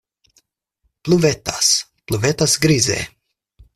[1.09, 1.69] Pluvetas,
[2.07, 2.99] pluvetas grize.